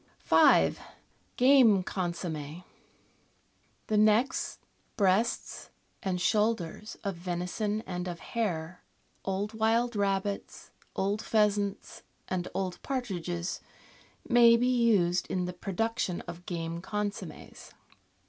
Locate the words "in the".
15.27-15.53